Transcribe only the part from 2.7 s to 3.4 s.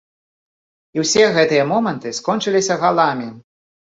галамі!